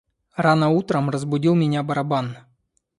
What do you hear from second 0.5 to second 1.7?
утром разбудил